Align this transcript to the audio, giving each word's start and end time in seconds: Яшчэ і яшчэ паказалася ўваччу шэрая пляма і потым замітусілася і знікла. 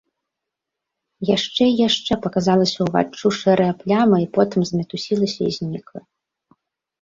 Яшчэ 1.29 1.63
і 1.71 1.75
яшчэ 1.87 2.17
паказалася 2.23 2.79
ўваччу 2.87 3.33
шэрая 3.41 3.69
пляма 3.83 4.17
і 4.25 4.27
потым 4.39 4.61
замітусілася 4.71 5.41
і 5.51 5.55
знікла. 5.61 5.99